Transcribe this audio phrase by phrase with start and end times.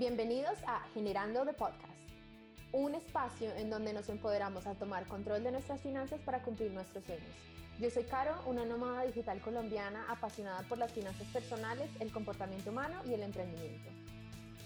[0.00, 1.92] Bienvenidos a Generando the Podcast,
[2.72, 7.04] un espacio en donde nos empoderamos a tomar control de nuestras finanzas para cumplir nuestros
[7.04, 7.28] sueños.
[7.78, 12.98] Yo soy Caro, una nómada digital colombiana apasionada por las finanzas personales, el comportamiento humano
[13.06, 13.90] y el emprendimiento.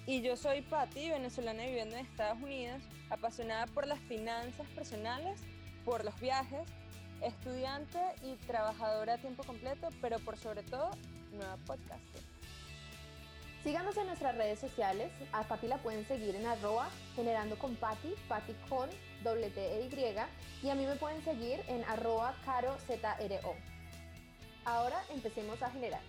[0.06, 2.80] Y yo soy Patti, venezolana viviendo en Estados Unidos,
[3.10, 5.40] apasionada por las finanzas personales,
[5.84, 6.68] por los viajes,
[7.22, 10.90] estudiante y trabajadora a tiempo completo, pero por sobre todo,
[11.32, 12.22] nueva podcaster.
[13.64, 15.10] Síganos en nuestras redes sociales.
[15.32, 18.90] A Pati la pueden seguir en arroba generando con Pati, Pati con
[19.22, 19.88] doble e
[20.62, 20.68] Y.
[20.68, 23.54] A mí me pueden seguir en arroba caro ZRO.
[24.66, 26.02] Ahora empecemos a generar.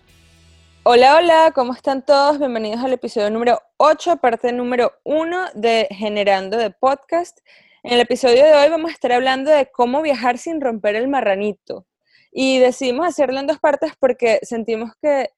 [0.82, 2.38] Hola, hola, ¿cómo están todos?
[2.38, 7.38] Bienvenidos al episodio número 8, parte número 1 de Generando de Podcast.
[7.82, 11.08] En el episodio de hoy vamos a estar hablando de cómo viajar sin romper el
[11.08, 11.86] marranito.
[12.30, 15.30] Y decidimos hacerlo en dos partes porque sentimos que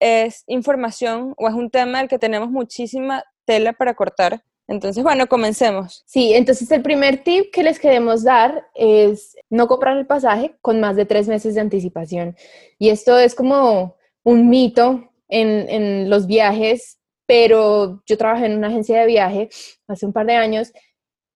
[0.00, 4.42] es información o es un tema del que tenemos muchísima tela para cortar.
[4.68, 6.02] Entonces, bueno, comencemos.
[6.06, 10.80] Sí, entonces el primer tip que les queremos dar es no comprar el pasaje con
[10.80, 12.36] más de tres meses de anticipación.
[12.78, 18.68] Y esto es como un mito en, en los viajes, pero yo trabajé en una
[18.68, 19.48] agencia de viaje
[19.86, 20.72] hace un par de años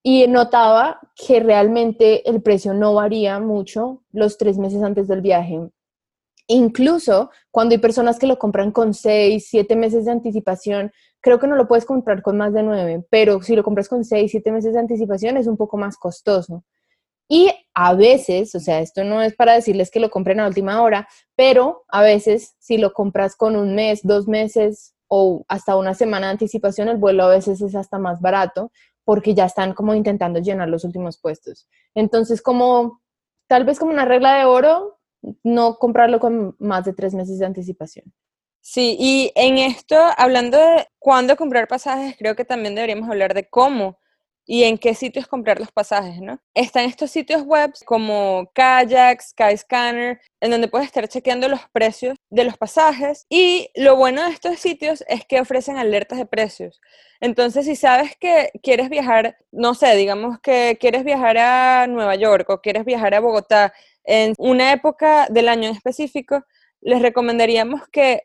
[0.02, 5.70] y notaba que realmente el precio no varía mucho los tres meses antes del viaje.
[6.52, 11.46] Incluso cuando hay personas que lo compran con seis, siete meses de anticipación, creo que
[11.46, 14.50] no lo puedes comprar con más de nueve, pero si lo compras con seis, siete
[14.50, 16.64] meses de anticipación es un poco más costoso.
[17.28, 20.82] Y a veces, o sea, esto no es para decirles que lo compren a última
[20.82, 21.06] hora,
[21.36, 26.26] pero a veces si lo compras con un mes, dos meses o hasta una semana
[26.26, 28.72] de anticipación, el vuelo a veces es hasta más barato
[29.04, 31.68] porque ya están como intentando llenar los últimos puestos.
[31.94, 33.00] Entonces, como
[33.46, 34.99] tal vez como una regla de oro,
[35.42, 38.12] no comprarlo con más de tres meses de anticipación.
[38.62, 43.48] Sí, y en esto, hablando de cuándo comprar pasajes, creo que también deberíamos hablar de
[43.48, 43.98] cómo
[44.46, 46.40] y en qué sitios comprar los pasajes, ¿no?
[46.54, 52.44] Están estos sitios web como Kayak, Skyscanner, en donde puedes estar chequeando los precios de
[52.44, 56.80] los pasajes y lo bueno de estos sitios es que ofrecen alertas de precios.
[57.20, 62.50] Entonces, si sabes que quieres viajar, no sé, digamos que quieres viajar a Nueva York
[62.50, 63.72] o quieres viajar a Bogotá
[64.04, 66.44] en una época del año en específico,
[66.80, 68.24] les recomendaríamos que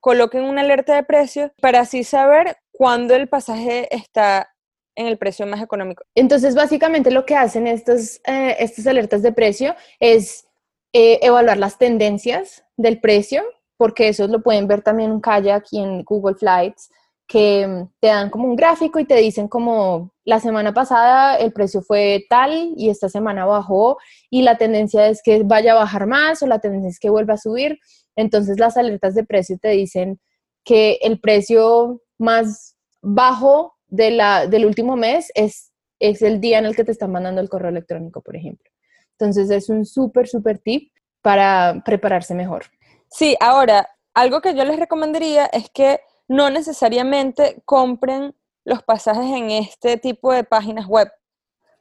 [0.00, 4.50] coloquen una alerta de precio para así saber cuándo el pasaje está
[4.96, 6.04] en el precio más económico.
[6.14, 10.46] Entonces, básicamente lo que hacen estos, eh, estas alertas de precio es
[10.92, 13.44] eh, evaluar las tendencias del precio,
[13.76, 16.90] porque eso lo pueden ver también en Kayak y en Google Flights,
[17.30, 21.52] que mm, te dan como un gráfico y te dicen como la semana pasada el
[21.52, 23.98] precio fue tal y esta semana bajó
[24.30, 27.34] y la tendencia es que vaya a bajar más o la tendencia es que vuelva
[27.34, 27.78] a subir.
[28.16, 30.18] Entonces las alertas de precio te dicen
[30.64, 35.70] que el precio más bajo de la, del último mes es,
[36.00, 38.68] es el día en el que te están mandando el correo electrónico, por ejemplo.
[39.12, 40.92] Entonces es un súper, súper tip
[41.22, 42.64] para prepararse mejor.
[43.08, 49.50] Sí, ahora, algo que yo les recomendaría es que no necesariamente compren los pasajes en
[49.50, 51.10] este tipo de páginas web.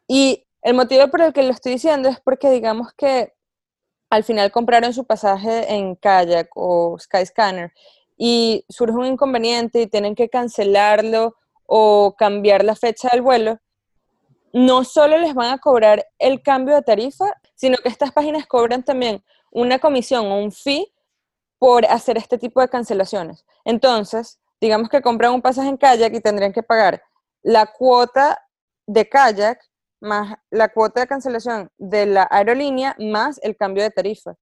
[0.08, 3.36] Y el motivo por el que lo estoy diciendo es porque digamos que
[4.10, 7.72] al final compraron su pasaje en Kayak o Skyscanner
[8.18, 11.36] y surge un inconveniente y tienen que cancelarlo
[11.68, 13.60] o cambiar la fecha del vuelo,
[14.52, 18.82] no solo les van a cobrar el cambio de tarifa, sino que estas páginas cobran
[18.82, 20.92] también una comisión o un fee
[21.60, 23.46] por hacer este tipo de cancelaciones.
[23.66, 27.04] Entonces, digamos que compran un pasaje en kayak y tendrían que pagar
[27.44, 28.42] la cuota
[28.88, 29.60] de kayak
[30.02, 34.36] más la cuota de cancelación de la aerolínea más el cambio de tarifa.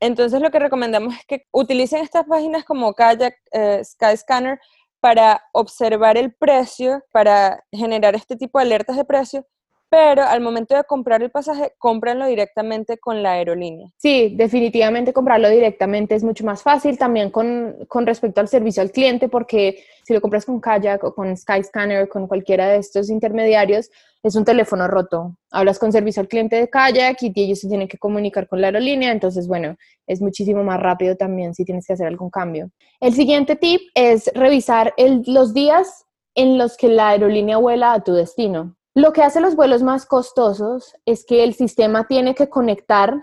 [0.00, 4.60] Entonces lo que recomendamos es que utilicen estas páginas como Kayak, eh, Skyscanner
[5.00, 9.46] para observar el precio, para generar este tipo de alertas de precio
[9.94, 13.92] pero al momento de comprar el pasaje, cómpranlo directamente con la aerolínea.
[13.96, 18.90] Sí, definitivamente comprarlo directamente es mucho más fácil, también con, con respecto al servicio al
[18.90, 23.88] cliente, porque si lo compras con Kayak o con Skyscanner, con cualquiera de estos intermediarios,
[24.24, 25.36] es un teléfono roto.
[25.52, 28.66] Hablas con servicio al cliente de Kayak y ellos se tienen que comunicar con la
[28.66, 29.76] aerolínea, entonces, bueno,
[30.08, 32.68] es muchísimo más rápido también si tienes que hacer algún cambio.
[32.98, 34.92] El siguiente tip es revisar
[35.26, 36.04] los días
[36.34, 38.74] en los que la aerolínea vuela a tu destino.
[38.94, 43.20] Lo que hace los vuelos más costosos es que el sistema tiene que conectar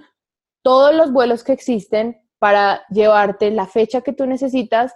[0.63, 4.93] todos los vuelos que existen para llevarte la fecha que tú necesitas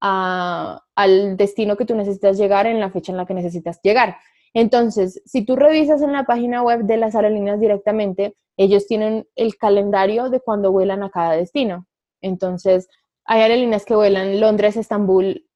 [0.00, 4.16] al destino que tú necesitas llegar en la fecha en la que necesitas llegar.
[4.54, 9.56] Entonces, si tú revisas en la página web de las aerolíneas directamente, ellos tienen el
[9.56, 11.86] calendario de cuando vuelan a cada destino.
[12.22, 12.88] Entonces,
[13.24, 15.46] hay aerolíneas que vuelan Londres, Estambul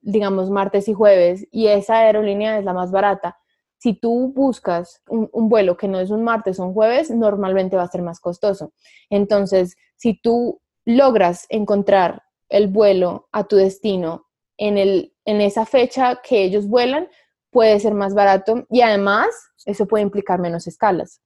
[0.00, 3.36] digamos, martes y jueves y esa aerolínea es la más barata,
[3.78, 7.84] si tú buscas un, vuelo que no es un martes o un jueves, normalmente va
[7.84, 8.72] a ser más costoso.
[9.08, 14.26] Entonces, si tú logras encontrar el vuelo a tu destino
[14.56, 17.08] en, el, en esa fecha que ellos vuelan,
[17.50, 19.28] puede ser más barato y además
[19.64, 21.20] eso puede implicar menos escalas,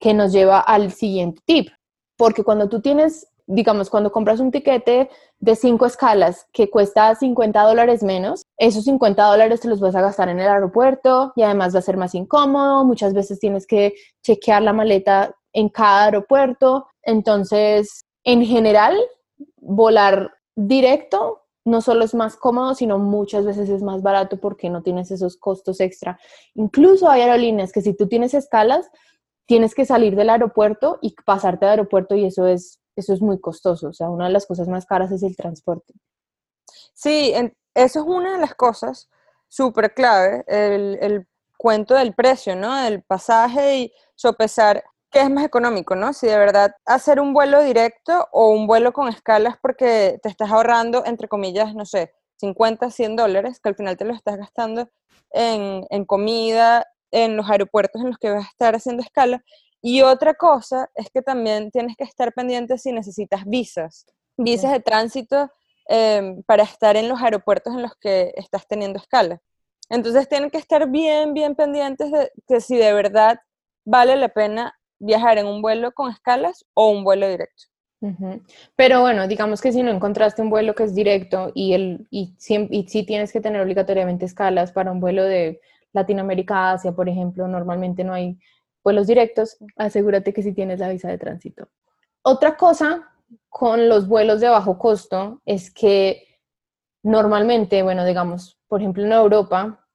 [0.00, 1.68] que nos lleva al siguiente tip,
[2.16, 7.62] porque cuando tú tienes digamos, cuando compras un tiquete de cinco escalas que cuesta 50
[7.62, 11.74] dólares menos, esos 50 dólares te los vas a gastar en el aeropuerto y además
[11.74, 12.84] va a ser más incómodo.
[12.84, 16.86] Muchas veces tienes que chequear la maleta en cada aeropuerto.
[17.02, 18.96] Entonces, en general,
[19.56, 24.82] volar directo no solo es más cómodo, sino muchas veces es más barato porque no
[24.82, 26.18] tienes esos costos extra.
[26.54, 28.90] Incluso hay aerolíneas que si tú tienes escalas,
[29.46, 33.40] tienes que salir del aeropuerto y pasarte al aeropuerto y eso es eso es muy
[33.40, 33.88] costoso.
[33.88, 35.94] O sea, una de las cosas más caras es el transporte.
[36.94, 37.32] Sí,
[37.74, 39.08] eso es una de las cosas
[39.48, 41.26] súper clave, el,
[41.58, 42.74] cuento del precio, ¿no?
[42.82, 46.12] Del pasaje y sopesar qué es más económico, ¿no?
[46.12, 50.50] Si de verdad hacer un vuelo directo o un vuelo con escalas porque te estás
[50.50, 54.90] ahorrando, entre comillas, no sé, 50, 100 dólares, que al final te lo estás gastando
[55.30, 59.44] en, en comida, en los aeropuertos en los que vas a estar haciendo escala,
[59.82, 64.06] y otra cosa es que también tienes que estar pendiente si necesitas visas,
[64.36, 65.50] visas de tránsito
[65.88, 69.40] em, para estar en los aeropuertos en los que estás teniendo escala.
[69.90, 73.40] Entonces tienen que estar bien, bien pendientes de que si de verdad
[73.84, 77.64] vale la pena viajar en un vuelo con escalas o un vuelo directo.
[78.74, 82.34] Pero bueno, digamos que si no encontraste un vuelo que es directo y, el, y,
[82.70, 85.60] y sí tienes que tener obligatoriamente escalas para un vuelo de
[85.92, 88.38] Latinoamérica a Asia, por ejemplo, normalmente no hay
[88.84, 91.68] vuelos directos, asegúrate que si tienes la visa de tránsito.
[92.22, 93.08] Otra cosa
[93.48, 96.40] con los vuelos de bajo costo es que
[97.02, 99.86] normalmente, bueno, digamos, por ejemplo en Europa,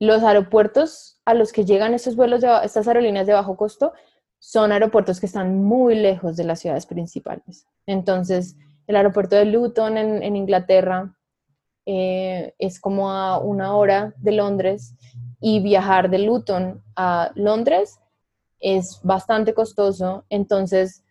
[0.00, 3.92] los aeropuertos a los que llegan estos vuelos de estas aerolíneas de bajo costo
[4.38, 7.66] son aeropuertos que están muy lejos de las ciudades principales.
[7.86, 8.56] Entonces,
[8.86, 11.14] el aeropuerto de Luton en, Inglaterra
[11.86, 14.94] eh, es como a una hora de Londres
[15.40, 17.98] y viajar de Luton a Londres
[18.60, 21.04] es bastante costoso, entonces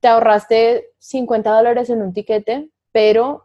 [0.00, 3.44] te ahorraste 50 dólares en un tiquete, pero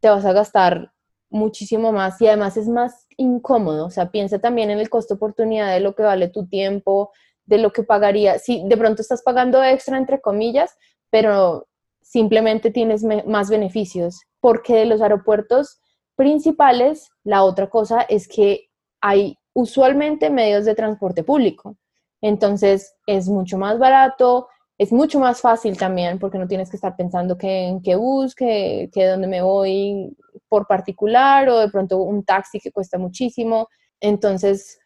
[0.00, 0.92] te vas a gastar
[1.30, 5.72] muchísimo más y además es más incómodo, o sea, piensa también en el costo oportunidad
[5.72, 7.10] de lo que vale tu tiempo,
[7.46, 10.76] de lo que pagaría, si de pronto estás pagando extra entre comillas,
[11.10, 11.68] pero
[12.02, 15.80] simplemente tienes más beneficios, porque de los aeropuertos
[16.14, 18.68] principales, la otra cosa es que
[19.00, 21.76] hay usualmente medios de transporte público.
[22.20, 26.96] Entonces es mucho más barato, es mucho más fácil también porque no tienes que estar
[26.96, 30.16] pensando que en qué bus, que, que dónde me voy
[30.48, 33.68] por particular o de pronto un taxi que cuesta muchísimo.
[34.00, 34.78] Entonces,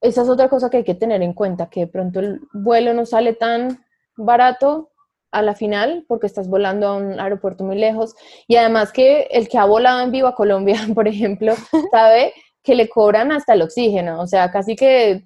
[0.00, 2.94] esa es otra cosa que hay que tener en cuenta, que de pronto el vuelo
[2.94, 3.84] no sale tan
[4.16, 4.90] barato
[5.32, 8.14] a la final porque estás volando a un aeropuerto muy lejos
[8.46, 11.54] y además que el que ha volado en vivo a Colombia, por ejemplo,
[11.90, 12.32] sabe
[12.66, 15.24] que le cobran hasta el oxígeno, o sea, casi que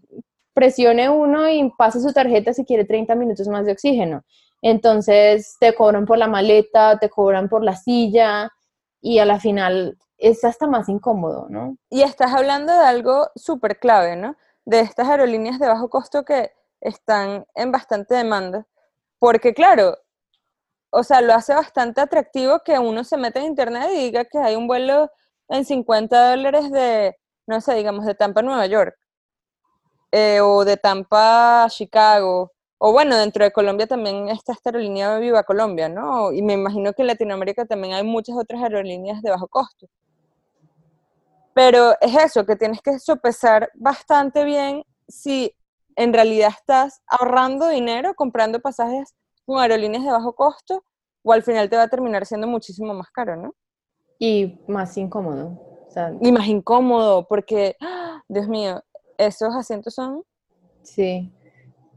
[0.53, 4.25] presione uno y pase su tarjeta si quiere 30 minutos más de oxígeno.
[4.61, 8.51] Entonces te cobran por la maleta, te cobran por la silla
[9.01, 11.79] y a la final es hasta más incómodo, ¿no?
[11.89, 14.37] Y estás hablando de algo súper clave, ¿no?
[14.67, 18.67] De estas aerolíneas de bajo costo que están en bastante demanda.
[19.19, 19.97] Porque claro,
[20.91, 24.37] o sea, lo hace bastante atractivo que uno se meta en internet y diga que
[24.37, 25.11] hay un vuelo
[25.49, 27.17] en 50 dólares de,
[27.51, 28.97] no sé, digamos, de Tampa a Nueva York,
[30.13, 35.19] eh, o de Tampa a Chicago, o bueno, dentro de Colombia también está esta aerolínea
[35.19, 36.33] Viva Colombia, ¿no?
[36.33, 39.87] Y me imagino que en Latinoamérica también hay muchas otras aerolíneas de bajo costo.
[41.53, 45.55] Pero es eso, que tienes que sopesar bastante bien si
[45.97, 49.15] en realidad estás ahorrando dinero comprando pasajes
[49.45, 50.85] con aerolíneas de bajo costo
[51.23, 53.55] o al final te va a terminar siendo muchísimo más caro, ¿no?
[54.19, 55.70] Y más incómodo
[56.21, 58.23] y más incómodo, porque, ¡ah!
[58.29, 58.83] Dios mío,
[59.19, 60.23] esos asientos son...
[60.83, 61.33] Sí,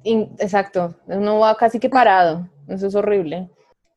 [0.04, 3.50] exacto, uno va casi que parado, eso es horrible.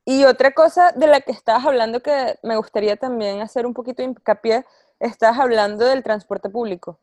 [0.05, 4.03] Y otra cosa de la que estabas hablando que me gustaría también hacer un poquito
[4.03, 4.65] de hincapié,
[5.01, 7.01] estás hablando del transporte público.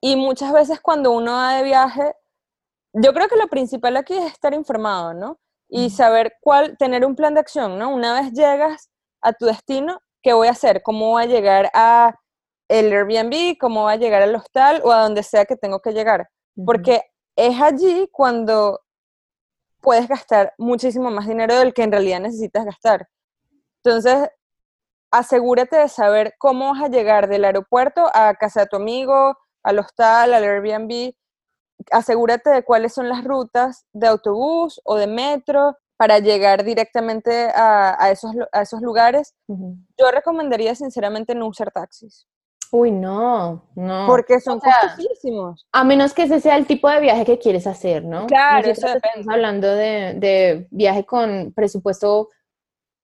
[0.00, 2.14] Y muchas veces cuando uno va de viaje,
[2.92, 5.40] yo creo que lo principal aquí es estar informado, ¿no?
[5.68, 7.88] Y saber cuál, tener un plan de acción, ¿no?
[7.88, 8.90] Una vez llegas
[9.20, 10.82] a tu destino, ¿qué voy a hacer?
[10.82, 12.18] ¿Cómo voy a llegar a
[12.68, 13.58] el Airbnb?
[13.60, 16.30] ¿Cómo voy a llegar al hostal o a donde sea que tengo que llegar?
[16.66, 17.02] Porque
[17.36, 18.80] es allí cuando
[19.80, 23.06] puedes gastar muchísimo más dinero del que en realidad necesitas gastar.
[23.84, 24.30] Entonces,
[25.12, 29.78] asegúrate de saber cómo vas a llegar del aeropuerto a casa de tu amigo, al
[29.78, 31.12] hostal, al Airbnb.
[31.90, 38.10] Asegúrate de cuáles son las rutas de autobús o de metro para llegar directamente a,
[38.10, 39.34] esos, a esos lugares.
[39.48, 42.26] Yo recomendaría sinceramente no usar taxis.
[42.74, 44.06] Uy, no, no.
[44.08, 45.64] Porque son costosísimos.
[45.70, 48.26] A menos que ese sea el tipo de viaje que quieres hacer, ¿no?
[48.26, 49.20] Claro, eso depende.
[49.20, 52.30] Estamos hablando de, de, viaje con presupuesto,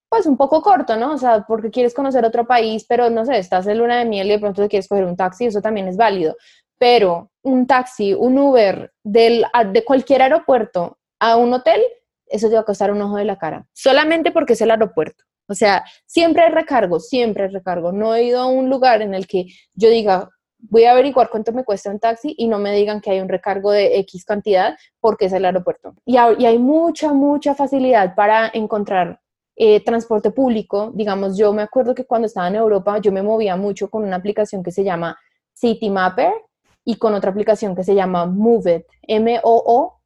[0.09, 1.13] pues un poco corto, ¿no?
[1.13, 4.27] O sea, porque quieres conocer otro país, pero no sé, estás en luna de miel
[4.27, 6.35] y de pronto te quieres coger un taxi, eso también es válido.
[6.77, 11.81] Pero un taxi, un Uber del, de cualquier aeropuerto a un hotel,
[12.31, 13.67] eso te va a costar un ojo de la cara.
[13.73, 15.23] Solamente porque es el aeropuerto.
[15.47, 17.91] O sea, siempre hay recargo, siempre hay recargo.
[17.91, 21.51] No he ido a un lugar en el que yo diga, voy a averiguar cuánto
[21.51, 24.77] me cuesta un taxi y no me digan que hay un recargo de X cantidad
[24.99, 25.93] porque es el aeropuerto.
[26.05, 29.19] Y, hay mucha, mucha facilidad para encontrar
[29.55, 30.91] eh, transporte público.
[30.93, 34.15] Digamos, yo me acuerdo que cuando estaba en Europa yo me movía mucho con una
[34.15, 35.17] aplicación que se llama
[35.53, 36.31] City Mapper
[36.85, 40.01] y con otra aplicación que se llama Move M-O-O-V-I-T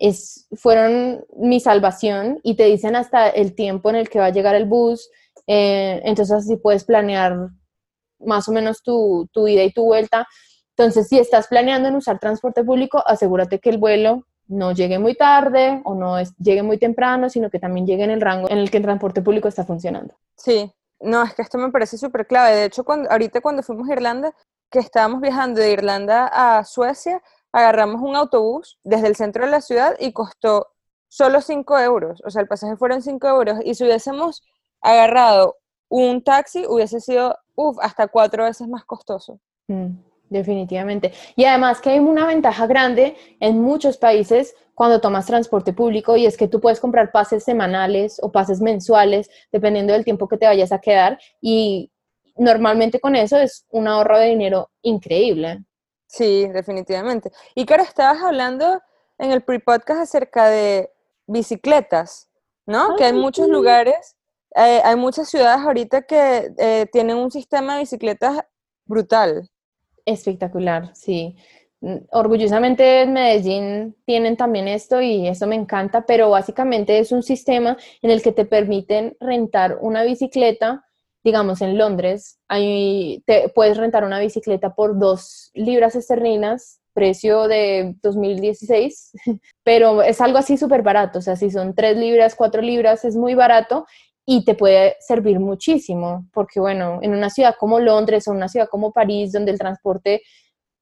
[0.00, 4.32] es, fueron mi salvación y te dicen hasta el tiempo en el que va a
[4.32, 5.10] llegar el bus,
[5.46, 7.50] eh, entonces así puedes planear
[8.18, 10.26] más o menos tu, tu ida y tu vuelta.
[10.76, 15.14] Entonces, si estás planeando en usar transporte público, asegúrate que el vuelo no llegue muy
[15.14, 18.70] tarde o no llegue muy temprano, sino que también llegue en el rango en el
[18.70, 20.14] que el transporte público está funcionando.
[20.36, 22.56] Sí, no, es que esto me parece súper clave.
[22.56, 24.34] De hecho, cuando, ahorita cuando fuimos a Irlanda,
[24.70, 29.60] que estábamos viajando de Irlanda a Suecia, agarramos un autobús desde el centro de la
[29.60, 30.68] ciudad y costó
[31.08, 34.42] solo 5 euros, o sea, el pasaje fueron 5 euros, y si hubiésemos
[34.80, 35.56] agarrado
[35.88, 37.36] un taxi, hubiese sido,
[37.82, 39.40] hasta cuatro veces más costoso.
[39.66, 39.88] Mm,
[40.30, 41.12] definitivamente.
[41.36, 46.26] Y además que hay una ventaja grande en muchos países cuando tomas transporte público y
[46.26, 50.46] es que tú puedes comprar pases semanales o pases mensuales, dependiendo del tiempo que te
[50.46, 51.90] vayas a quedar, y
[52.36, 55.64] normalmente con eso es un ahorro de dinero increíble.
[56.10, 57.30] Sí, definitivamente.
[57.54, 58.82] Y claro, estabas hablando
[59.16, 60.90] en el pre-podcast acerca de
[61.28, 62.28] bicicletas,
[62.66, 62.96] ¿no?
[62.96, 64.16] que hay muchos lugares,
[64.56, 68.40] eh, hay muchas ciudades ahorita que eh, tienen un sistema de bicicletas
[68.86, 69.48] brutal.
[70.04, 71.36] Espectacular, sí.
[71.80, 77.22] Mm, orgullosamente en Medellín tienen también esto y eso me encanta, pero básicamente es un
[77.22, 80.84] sistema en el que te permiten rentar una bicicleta
[81.22, 87.94] digamos, en Londres, ahí te puedes rentar una bicicleta por dos libras esterlinas, precio de
[88.02, 89.12] 2016,
[89.64, 93.16] pero es algo así súper barato, o sea, si son tres libras, cuatro libras, es
[93.16, 93.86] muy barato
[94.26, 98.68] y te puede servir muchísimo, porque bueno, en una ciudad como Londres o una ciudad
[98.68, 100.22] como París, donde el transporte,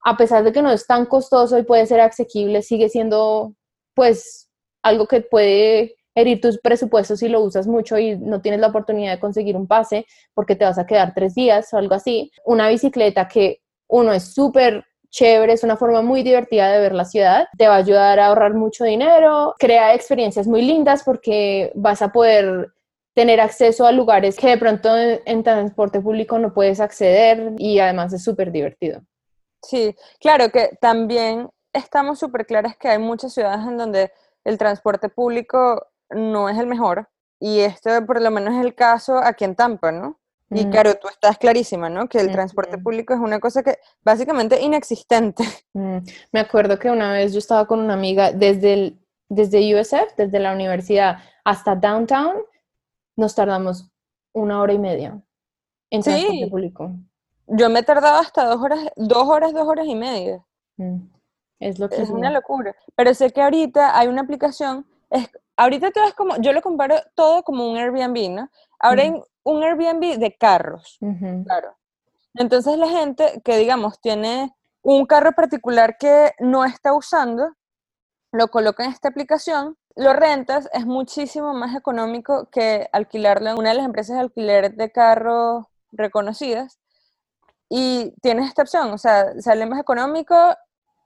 [0.04, 3.54] a pesar de que no es tan costoso y puede ser asequible, sigue siendo
[3.95, 4.49] pues
[4.83, 9.12] algo que puede herir tus presupuestos si lo usas mucho y no tienes la oportunidad
[9.12, 12.30] de conseguir un pase porque te vas a quedar tres días o algo así.
[12.44, 17.04] Una bicicleta que uno es súper chévere, es una forma muy divertida de ver la
[17.04, 22.02] ciudad, te va a ayudar a ahorrar mucho dinero, crea experiencias muy lindas porque vas
[22.02, 22.72] a poder
[23.14, 28.12] tener acceso a lugares que de pronto en, transporte público no puedes acceder y además
[28.12, 29.00] es súper divertido.
[29.62, 34.12] Sí, claro que también estamos súper claras que hay muchas ciudades en donde
[34.44, 37.09] el transporte público no es el mejor.
[37.41, 40.19] Y esto por lo menos es el caso aquí en Tampa, ¿no?
[40.50, 42.09] Y claro, tú estás clarísima, ¿no?
[42.09, 45.45] Que el transporte público es una cosa que básicamente inexistente.
[45.75, 45.99] Mm,
[46.33, 48.99] me acuerdo que una vez yo estaba con una amiga desde, el,
[49.29, 52.38] desde USF, desde la universidad hasta downtown,
[53.15, 53.88] nos tardamos
[54.33, 55.23] una hora y media
[55.91, 56.91] en transporte público.
[57.47, 60.45] Yo me he tardado hasta dos horas, dos horas, dos horas y media.
[60.79, 60.97] Mm,
[61.61, 62.75] es lo que es una locura.
[62.97, 66.97] Pero sé que ahorita hay una aplicación, es, ahorita todo es como, yo lo comparo
[67.15, 68.50] todo como un Airbnb, ¿no?
[68.79, 70.99] Ahora hay un Airbnb de carros,
[71.45, 71.77] claro.
[72.35, 77.55] Entonces la gente que, digamos, tiene un carro particular que no está usando,
[78.31, 83.71] lo coloca en esta aplicación, lo rentas, es muchísimo más económico que alquilarlo en una
[83.71, 86.79] de las empresas de alquiler de carros reconocidas.
[87.69, 90.37] Y tienes esta opción, o sea, sale más económico,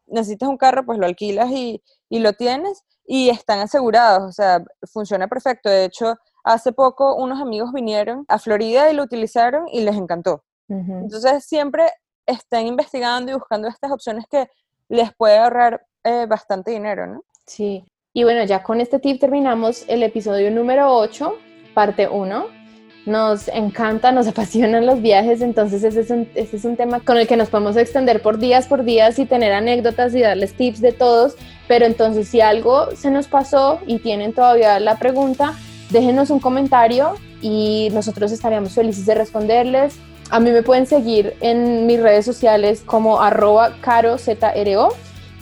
[0.06, 4.64] necesitas un carro, pues lo alquilas y, y lo tienes y están asegurados, o sea,
[4.90, 5.68] funciona perfecto.
[5.68, 10.44] De hecho, hace poco unos amigos vinieron a Florida y lo utilizaron y les encantó.
[10.66, 11.90] Entonces, siempre
[12.24, 14.48] estén investigando y buscando estas opciones que
[14.88, 17.22] les puede ahorrar eh, bastante dinero, ¿no?
[17.44, 17.84] Sí.
[18.14, 21.34] Y bueno, ya con este tip terminamos el episodio número 8,
[21.74, 22.61] parte 1
[23.06, 27.16] nos encanta, nos apasionan los viajes, entonces ese es, un, ese es un tema con
[27.16, 30.80] el que nos podemos extender por días, por días y tener anécdotas y darles tips
[30.80, 31.36] de todos,
[31.68, 35.54] pero entonces si algo se nos pasó y tienen todavía la pregunta,
[35.90, 39.96] déjenos un comentario y nosotros estaríamos felices de responderles.
[40.30, 44.34] A mí me pueden seguir en mis redes sociales como arroba carozro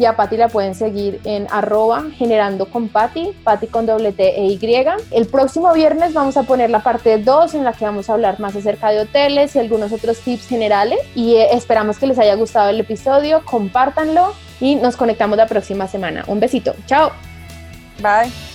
[0.01, 4.41] y a Patti la pueden seguir en arroba generando con Patti, Patti con doble T
[4.41, 4.59] e Y.
[5.11, 8.41] El próximo viernes vamos a poner la parte 2 en la que vamos a hablar
[8.41, 12.35] más acerca de hoteles y algunos otros tips generales y eh, esperamos que les haya
[12.35, 16.25] gustado el episodio, compártanlo y nos conectamos la próxima semana.
[16.29, 17.13] Un besito, chao.
[18.01, 18.50] Bye.